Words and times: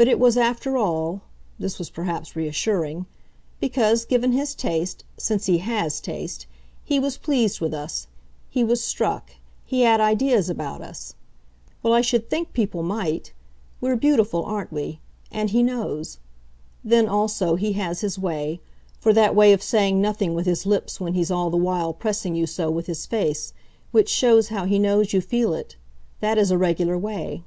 "But 0.00 0.06
it 0.06 0.20
was 0.20 0.36
after 0.36 0.76
all" 0.78 1.22
this 1.58 1.76
was 1.76 1.90
perhaps 1.90 2.36
reassuring 2.36 3.06
"because, 3.58 4.04
given 4.04 4.30
his 4.30 4.54
taste, 4.54 5.02
since 5.16 5.46
he 5.46 5.58
HAS 5.58 6.00
taste, 6.00 6.46
he 6.84 7.00
was 7.00 7.18
pleased 7.18 7.60
with 7.60 7.74
us, 7.74 8.06
he 8.48 8.62
was 8.62 8.80
struck 8.80 9.32
he 9.66 9.80
had 9.80 10.00
ideas 10.00 10.48
about 10.48 10.82
us. 10.82 11.16
Well, 11.82 11.92
I 11.92 12.00
should 12.00 12.30
think 12.30 12.52
people 12.52 12.84
might; 12.84 13.32
we're 13.80 13.96
beautiful 13.96 14.44
aren't 14.44 14.70
we? 14.70 15.00
and 15.32 15.50
he 15.50 15.64
knows. 15.64 16.20
Then, 16.84 17.08
also, 17.08 17.56
he 17.56 17.72
has 17.72 18.00
his 18.00 18.20
way; 18.20 18.60
for 19.00 19.12
that 19.12 19.34
way 19.34 19.52
of 19.52 19.64
saying 19.64 20.00
nothing 20.00 20.32
with 20.32 20.46
his 20.46 20.64
lips 20.64 21.00
when 21.00 21.14
he's 21.14 21.32
all 21.32 21.50
the 21.50 21.56
while 21.56 21.92
pressing 21.92 22.36
you 22.36 22.46
so 22.46 22.70
with 22.70 22.86
his 22.86 23.04
face, 23.04 23.52
which 23.90 24.08
shows 24.08 24.50
how 24.50 24.64
he 24.64 24.78
knows 24.78 25.12
you 25.12 25.20
feel 25.20 25.52
it 25.54 25.74
that 26.20 26.38
is 26.38 26.52
a 26.52 26.56
regular 26.56 26.96
way." 26.96 27.42